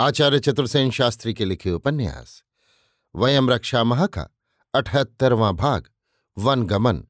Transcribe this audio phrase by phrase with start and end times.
[0.00, 2.42] आचार्य चतुर्सेन शास्त्री के लिखे उपन्यास
[3.16, 4.28] वयम रक्षा महा का
[4.74, 5.90] अठहत्तरवां भाग,
[6.38, 7.04] वन गमन,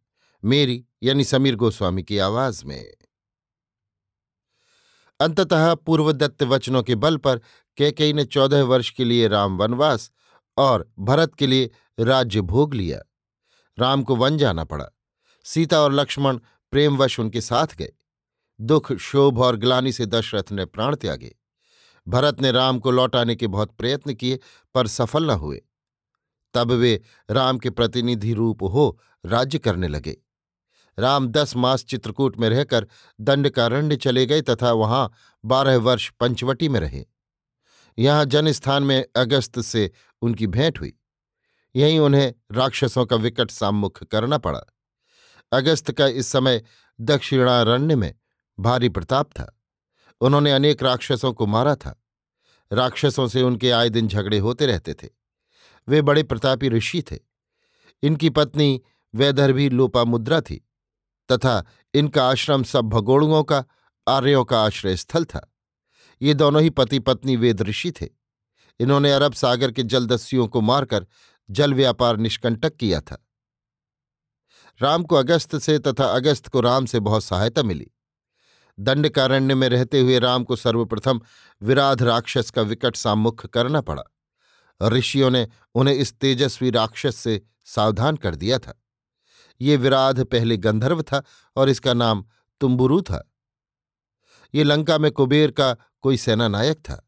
[0.45, 2.95] मेरी यानी समीर गोस्वामी की आवाज़ में।
[5.21, 7.41] अंततः पूर्वदत्त वचनों के बल पर
[7.77, 10.11] कैकई ने चौदह वर्ष के लिए राम वनवास
[10.57, 13.03] और भरत के लिए राज्य भोग लिया।
[13.79, 14.87] राम को वन जाना पड़ा।
[15.45, 16.39] सीता और लक्ष्मण
[16.71, 17.93] प्रेमवश उनके साथ गए।
[18.61, 21.38] दुख, शोभ और ग्लानी से दशरथ ने प्राण त्यागे।
[22.09, 24.39] भरत ने राम को लौटाने के बहुत प्रयत्न किए,
[24.75, 25.63] पर सफल न हुए।
[26.55, 30.17] तब वे राम के प्रतिनिधि रूप हो राज्य करने लगे।
[30.99, 32.87] राम दस मास चित्रकूट में रहकर
[33.21, 35.13] दंडकारण्य चले गए तथा वहाँ
[35.45, 37.05] बारह वर्ष पंचवटी में रहे।
[37.99, 39.91] यहाँ जनस्थान में अगस्त से
[40.23, 40.99] उनकी भेंट हुई।
[41.77, 44.61] यहीं उन्हें राक्षसों का विकट साम्मुख करना पड़ा।
[45.53, 46.65] अगस्त का इस समय
[47.01, 48.15] दक्षिणारण्य में
[48.61, 49.58] भारी प्रताप था।
[50.21, 52.05] उन्होंने अनेक राक्षसों को मारा था।
[52.73, 55.09] राक्षसों से उनके आए दिन झगड़े होते रहते थे।
[55.89, 57.19] वे बड़े प्रतापी ऋषि थे।
[58.03, 58.83] इनकी पत्नी
[59.15, 60.69] वैदर्भी लोपामुद्रा थी
[61.33, 63.65] तथा इनका आश्रम सब भगोड़ुओं का,
[64.09, 65.55] आर्यों का आश्रय स्थल था।
[66.23, 68.09] ये दोनों ही पति पत्नी वेद ऋषि थे।
[68.81, 71.07] इन्होंने अरब सागर के जलदस्युओं को मारकर
[71.51, 73.27] जल व्यापार निष्कंटक किया था।
[74.83, 77.91] राम को अगस्त से तथा अगस्त को राम से बहुत सहायता मिली।
[78.81, 81.21] दंडकारण्य में रहते हुए राम को सर्वप्रथम
[81.63, 84.03] विराध राक्षस का विकट सामुख करना पड़ा।
[84.83, 88.83] ऋषियों ने उन्हें इस तेजस्वी राक्षस से सावधान कर दिया था।
[89.61, 91.23] ये विराध पहले गंधर्व था
[91.57, 92.25] और इसका नाम
[92.61, 93.33] तुम्बुरु था।
[94.55, 97.05] ये लंका में कुबेर का कोई सेना नायक था।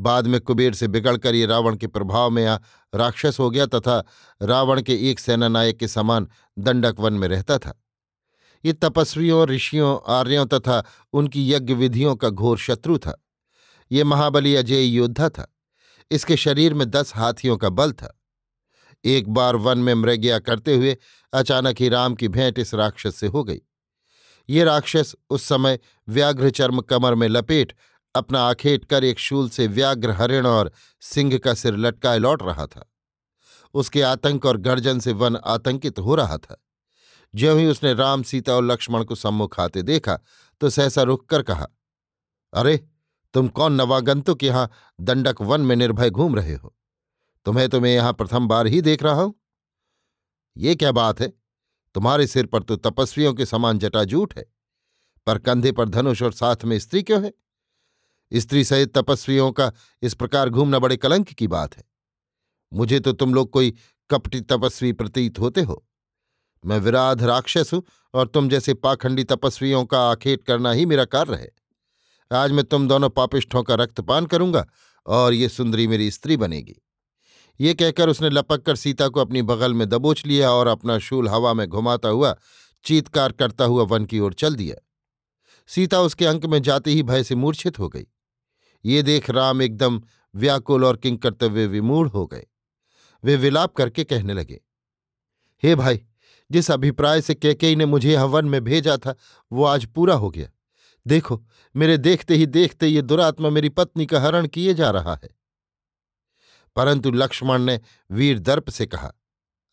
[0.00, 2.58] बाद में कुबेर से बिगड़कर ये रावण के प्रभाव में आ
[2.94, 4.04] राक्षस हो गया तथा
[4.42, 6.28] रावण के एक सेना नायक के समान
[6.58, 7.82] दंडक वन में रहता था।
[8.64, 13.24] ये तपस्वियों, ऋषियों, आर्यों तथा उनकी यज्ञ विधियों का घोर शत्रु था।
[13.92, 15.56] ये महाबली अजय योद्धा था।
[16.10, 18.20] इसके शरीर में दस हाथियों का बल था।
[19.04, 20.96] एक बार वन में मृग्या करते हुए
[21.32, 23.60] अचानक ही राम की भेंट इस राक्षस से हो गई।
[24.48, 25.78] ये राक्षस उस समय
[26.08, 27.76] व्याघ्र चर्म कमर में लपेट
[28.14, 32.66] अपना आखेट कर एक शूल से व्याघ्र हरिण और सिंह का सिर लटकाए लौट रहा
[32.66, 32.92] था।
[33.74, 36.64] उसके आतंक और गर्जन से वन आतंकित हो रहा था।
[37.34, 40.18] ज्यों ही उसने राम, सीता और लक्ष्मण को सम्मुख आते देखा
[40.60, 41.66] तो सहसा रुक कर कहा,
[42.54, 42.86] अरे,
[43.34, 44.70] तुम कौन नवागंतुक यहाँ
[45.00, 46.76] दंडक वन में निर्भय घूम रहे हो?
[47.44, 49.34] तुम्हें तो मैं यहाँ प्रथम बार ही देख रहा हूँ।
[50.56, 51.32] ये क्या बात है?
[51.94, 54.46] तुम्हारे सिर पर तो तपस्वियों के समान जटाजूट है।
[55.26, 57.34] पर कंधे पर धनुष और साथ में स्त्री क्यों है?
[58.34, 61.84] स्त्री सहित तपस्वियों का इस प्रकार घूमना बड़े कलंक की बात है।
[62.72, 63.74] मुझे तो तुम लोग कोई
[64.10, 65.86] कपटी तपस्वी प्रतीत होते हो।
[66.64, 67.82] मैं विराध राक्षस हूँ
[68.14, 71.50] और तुम जैसे पाखंडी तपस्वियों का आखेट करना ही मेरा कार्य है।
[72.30, 74.66] आज मैं तुम दोनों पापिष्ठों का रक्तपान करूँगा
[75.06, 76.76] और ये सुंदरी मेरी स्त्री बनेगी।
[77.60, 81.28] ये कहकर उसने लपक कर सीता को अपनी बगल में दबोच लिया और अपना शूल
[81.28, 82.34] हवा में घुमाता हुआ,
[82.84, 84.76] चीतकार करता हुआ वन की ओर चल दिया।
[85.68, 88.06] सीता उसके अंक में जाते ही भय से मूर्छित हो गई।
[88.84, 90.00] ये देख राम एकदम
[90.34, 92.46] व्याकुल और किंग किंकर्तव्य विमूढ़ हो गए।
[93.24, 94.60] वे विलाप करके कहने लगे,
[95.62, 96.00] हे भाई
[96.50, 99.14] जिस अभिप्राय से कैकेयी ने मुझे हवन में भेजा था,
[99.52, 100.48] वो आज पूरा हो गया।
[101.06, 101.44] देखो,
[101.76, 105.28] मेरे देखते ही देखते ये दुरात्मा मेरी पत्नी का हरण किए जा रहा है।
[106.76, 107.80] परंतु लक्ष्मण ने
[108.10, 109.12] वीर दर्प से कहा,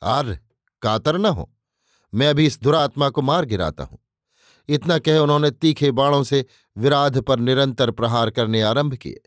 [0.04, 0.40] आर्य,
[0.82, 1.54] कातर न हो।
[2.14, 4.00] मैं अभी इस दुरात्मा को मार गिराता हूँ।
[4.70, 6.46] इतना कह उन्होंने तीखे बाणों से
[6.78, 9.22] विराध पर निरंतर प्रहार करने आरंभ किए।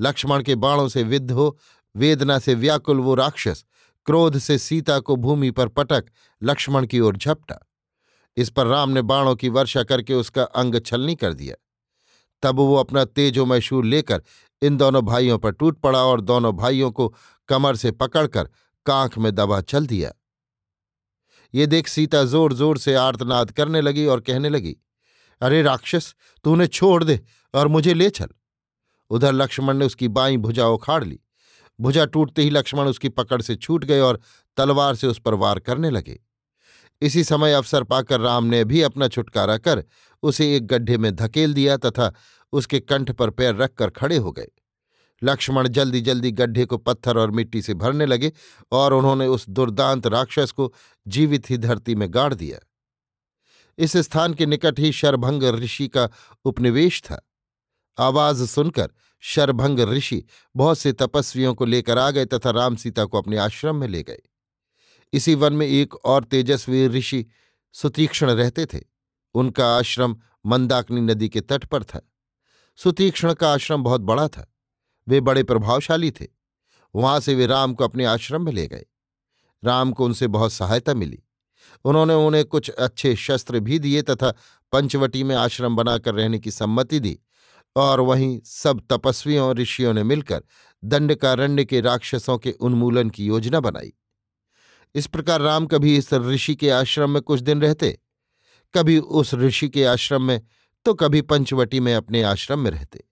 [0.00, 1.58] लक्ष्मण के बाणों से विद्ध हो,
[1.96, 3.64] वेदना से व्याकुल वो राक्षस
[4.08, 6.04] क्रोध से सीता को भूमि पर पटक,
[6.42, 7.58] लक्ष्मण की ओर झपटा।
[8.36, 11.54] इस पर राम ने बाणों की वर्षा करके उसका अंग छलनी कर दिया।
[12.42, 14.22] तब वो अपना तेजोमय शूल लेकर
[14.62, 17.12] इन दोनों भाइयों पर टूट पड़ा और दोनों भाइयों को
[17.48, 18.48] कमर से पकड़कर
[18.86, 20.12] कांख में दबा चल दिया।
[21.54, 24.76] ये देख सीता ज़ोर ज़ोर से आर्तनाद करने लगी और कहने लगी,
[25.40, 26.14] अरे राक्षस
[26.44, 27.20] तू उन्हें छोड़ दे
[27.54, 28.28] और मुझे ले चल।
[29.10, 31.18] उधर लक्ष्मण ने उसकी बाई भुजा उखाड़ ली।
[31.80, 34.20] भुजा टूटते ही लक्ष्मण उसकी पकड़ से छूट गए और
[34.56, 36.20] तलवार से उस पर वार करने लगे।
[37.00, 39.84] इसी समय अवसर पाकर राम ने भी अपना छुटकारा कर
[40.22, 42.12] उसे एक गड्ढे में धकेल दिया तथा
[42.52, 44.48] उसके कंठ पर पैर रखकर खड़े हो गए।
[45.22, 48.32] लक्ष्मण जल्दी जल्दी गड्ढे को पत्थर और मिट्टी से भरने लगे
[48.72, 50.74] और उन्होंने उस दुर्दांत राक्षस को
[51.08, 52.58] जीवित ही धरती में गाड़ दिया।
[53.78, 56.08] इस स्थान के निकट ही शरभंग ऋषि का
[56.44, 57.28] उपनिवेश था।
[57.98, 58.90] आवाज़ सुनकर
[59.20, 60.24] शरभंग ऋषि
[60.56, 64.02] बहुत से तपस्वियों को लेकर आ गए तथा राम सीता को अपने आश्रम में ले
[64.02, 64.18] गए।
[65.12, 67.26] इसी वन में एक और तेजस्वी ऋषि
[67.72, 68.80] सुतीक्ष्ण रहते थे।
[69.34, 70.16] उनका आश्रम
[70.46, 72.12] मंदाकिनी नदी के तट पर था।
[72.76, 74.54] सुतीक्ष्ण का आश्रम बहुत बड़ा था।
[75.08, 76.26] वे बड़े प्रभावशाली थे।
[76.94, 78.84] वहाँ से वे राम को अपने आश्रम में ले गए।
[79.64, 81.22] राम को उनसे बहुत सहायता मिली।
[81.84, 84.34] उन्होंने उन्हें कुछ अच्छे शस्त्र भी दिए तथा
[84.72, 87.20] पंचवटी में आश्रम बनाकर रहने की सम्मति दी।
[87.78, 90.42] और वहीं सब तपस्वियों ऋषियों ने मिलकर
[90.82, 93.92] दंडकारण्य के राक्षसों के उन्मूलन की योजना बनाई।
[94.94, 97.98] इस प्रकार राम कभी इस ऋषि के आश्रम में कुछ दिन रहते,
[98.74, 100.40] कभी उस ऋषि के आश्रम में
[100.86, 103.04] तो कभी पंचवटी में अपने आश्रम में रहते।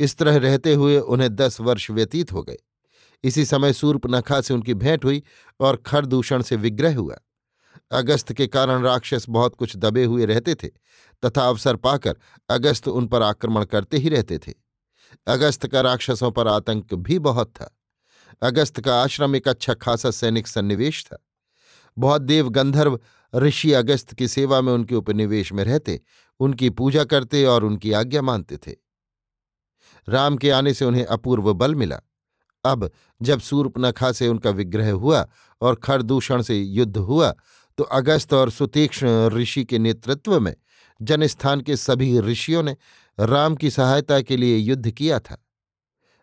[0.00, 2.56] इस तरह रहते हुए उन्हें दस वर्ष व्यतीत हो गए।
[3.24, 5.22] इसी समय सूर्पनखा से उनकी भेंट हुई
[5.60, 7.18] और खरदूषण से विग्रह हुआ।
[7.92, 10.68] अगस्त के कारण राक्षस बहुत कुछ दबे हुए रहते थे
[11.24, 12.16] तथा अवसर पाकर
[12.48, 14.52] अगस्त उन पर आक्रमण करते ही रहते थे।
[15.26, 17.70] अगस्त का राक्षसों पर आतंक भी बहुत था।
[18.42, 21.18] अगस्त का आश्रम एक अच्छा खासा सैनिक सन्निवेश था।
[21.96, 22.98] बहुत देव गंधर्व
[23.34, 26.00] ऋषि अगस्त की सेवा में उनके उपनिवेश में रहते,
[26.40, 28.74] उनकी पूजा करते और उनकी आज्ञा मानते थे।
[30.08, 32.00] राम के आने से उन्हें अपूर्व बल मिला।
[32.64, 32.90] अब
[33.22, 35.26] जब सूर्पनखा से उनका विग्रह हुआ
[35.60, 37.32] और खरदूषण से युद्ध हुआ
[37.78, 40.54] तो अगस्त और सुतीक्ष्ण ऋषि के नेतृत्व में
[41.02, 42.76] जनस्थान के सभी ऋषियों ने
[43.20, 45.46] राम की सहायता के लिए युद्ध किया था।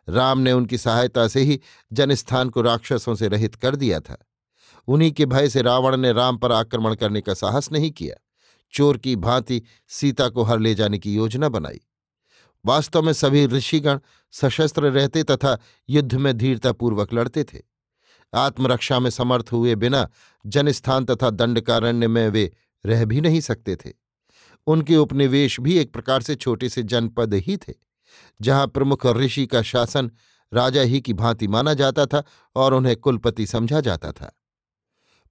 [0.09, 1.61] राम ने उनकी सहायता से ही
[1.93, 4.17] जनस्थान को राक्षसों से रहित कर दिया था।
[4.87, 8.15] उन्हीं के भय से रावण ने राम पर आक्रमण करने का साहस नहीं किया।
[8.73, 11.81] चोर की भांति सीता को हर ले जाने की योजना बनाई।
[12.65, 13.99] वास्तव में सभी ऋषिगण
[14.31, 15.59] सशस्त्र रहते तथा
[15.89, 17.61] युद्ध में धीरतापूर्वक लड़ते थे।
[18.33, 20.09] आत्मरक्षा में समर्थ हुए बिना
[20.45, 22.53] जनस्थान तथा दंडकारण्य में वे
[22.85, 23.99] रह भी नहीं सकते थे।
[24.69, 27.74] उनके उपनिवेश भी एक प्रकार से छोटे से जनपद ही थे,
[28.42, 30.12] जहाँ प्रमुख ऋषि का शासन
[30.54, 32.24] राजा ही की भांति माना जाता था
[32.56, 34.31] और उन्हें कुलपति समझा जाता था।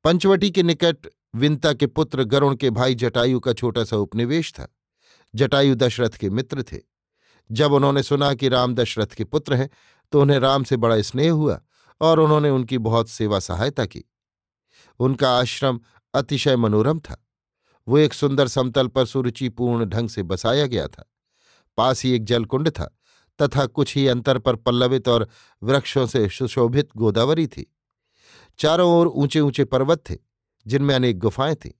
[0.04, 4.68] पंचवटी के निकट विंता के पुत्र गरुण के भाई जटायु का छोटा सा उपनिवेश था।
[5.34, 6.78] जटायु दशरथ के मित्र थे।
[7.50, 9.70] जब उन्होंने सुना कि राम दशरथ के पुत्र हैं
[10.12, 11.60] तो उन्हें राम से बड़ा स्नेह हुआ
[12.00, 14.04] और उन्होंने उनकी बहुत सेवा सहायता की।
[15.00, 15.80] उनका आश्रम
[16.14, 17.27] अतिशय मनोरम था।
[17.88, 21.12] वो एक सुंदर समतल पर सुरुचिपूर्ण ढंग से बसाया गया था।
[21.76, 22.98] पास ही एक जलकुंड था,
[23.42, 25.28] तथा कुछ ही अंतर पर पल्लवित और
[25.62, 27.74] वृक्षों से सुशोभित गोदावरी थी।
[28.58, 30.16] चारों ओर ऊँचे ऊँचे पर्वत थे,
[30.66, 31.70] जिनमें अनेक गुफाएँ थीं।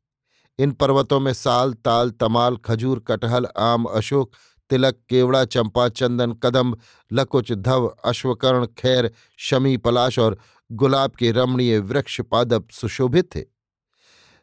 [0.59, 4.33] इन पर्वतों में साल, ताल, तमाल, खजूर, कटहल, आम, अशोक,
[4.71, 6.79] तिलक, केवड़ा, चंपा, चंदन, कदम्ब,
[7.13, 10.39] लकुच, धव, अश्वकर्ण, खैर, शमी, पलाश और
[10.73, 13.58] गुलाब के रमणीय वृक्ष पादप सुशोभित थे।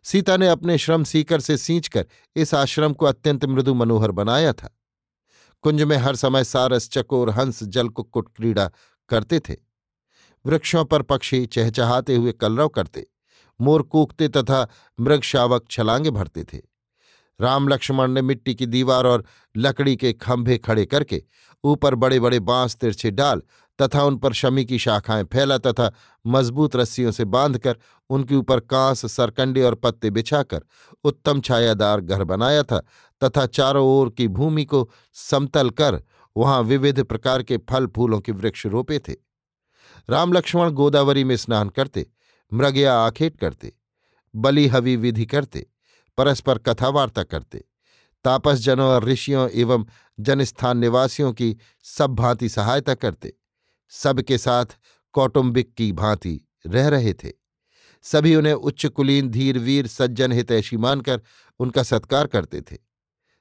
[0.06, 4.80] सीता ने अपने श्रम सीकर से सींचकर इस आश्रम को अत्यंत मृदु मनोहर बनाया था।
[5.62, 8.72] कुंज में हर समय सारस, चकोर, हंस, जलकुक्कुट क्रीड़ा
[9.10, 9.56] करते थे।
[10.46, 13.08] वृक्षों पर पक्षी चहचहाते हुए कलरव करते,
[13.62, 14.68] मोर कूकते तथा
[15.00, 16.62] मृग शावक छलांगे भरते थे।
[17.42, 19.26] राम लक्ष्मण ने मिट्टी की दीवार और
[19.58, 21.24] लकड़ी के खंभे खड़े करके
[21.64, 23.42] ऊपर बड़े बड़े बाँस तिरछे डाल
[23.82, 25.92] तथा उन पर शमी की शाखाएँ फैला तथा
[26.26, 27.78] मज़बूत रस्सियों से बांधकर
[28.10, 30.62] उनके ऊपर कांस, सरकंडे और पत्ते बिछाकर
[31.04, 32.80] उत्तम छायादार घर बनाया था
[33.22, 36.02] तथा चारों ओर की भूमि को समतल कर
[36.36, 39.14] वहाँ विविध प्रकार के फल फूलों के वृक्ष रोपे थे।
[40.10, 42.06] राम लक्ष्मण गोदावरी में स्नान करते,
[42.52, 43.72] मृगया आखेट करते,
[44.36, 45.66] बलि हवि विधि करते,
[46.18, 47.64] परस्पर कथावार्ता करते,
[48.26, 49.86] तापसजनों और ऋषियों एवं
[50.20, 53.34] जनस्थान निवासियों की सब भांति सहायता करते।
[53.90, 54.66] सबके साथ
[55.12, 57.32] कौटुंबिक की भांति रह रहे थे।
[58.02, 61.22] सभी उन्हें उच्च कुलीन, धीर, वीर, सज्जन हितैषी मानकर
[61.60, 62.78] उनका सत्कार करते थे।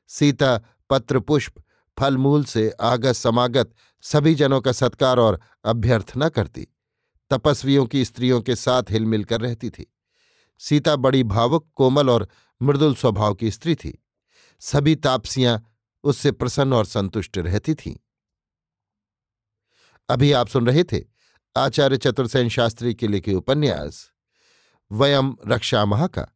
[0.08, 0.60] सीता,
[0.90, 1.54] पत्र, पुष्प
[1.98, 6.68] फल मूल से आगत, समागत सभी जनों का सत्कार और अभ्यर्थना करती।
[7.30, 9.94] तपस्वियों की स्त्रियों के साथ हिलमिल कर रहती थी।
[10.58, 12.28] सीता बड़ी भावुक, कोमल और
[12.62, 14.04] मृदुल स्वभाव की स्त्री थी।
[14.60, 17.96] सभी तापसियाँ उससे प्रसन्न और संतुष्ट रहती थीं।
[20.08, 21.00] अभी आप सुन रहे थे
[21.56, 24.11] आचार्य चतुर्सेन शास्त्री के लिखे उपन्यास,
[24.92, 26.26] वयम रक्षा महा का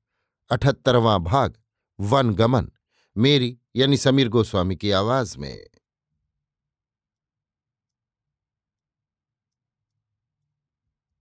[0.50, 1.56] अठहत्तरवां भाग
[2.00, 2.70] वन गमन
[3.16, 5.66] मेरी यानी समीर गोस्वामी की आवाज़ में।